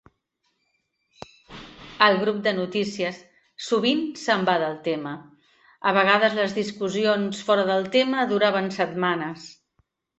[2.05, 3.21] El grup de notícies
[3.67, 5.15] sovint s'en va del tema;
[5.93, 9.51] a vegades les discussions fora del tema duraven setmanes.